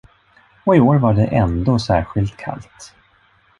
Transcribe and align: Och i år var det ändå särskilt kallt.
Och 0.65 0.75
i 0.75 0.79
år 0.79 0.95
var 0.99 1.13
det 1.13 1.25
ändå 1.25 1.79
särskilt 1.79 2.37
kallt. 2.37 2.93